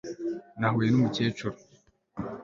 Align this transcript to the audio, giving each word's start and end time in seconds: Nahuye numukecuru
Nahuye 0.59 0.87
numukecuru 0.91 1.57